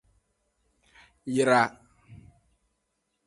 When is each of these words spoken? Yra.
Yra. 1.35 1.61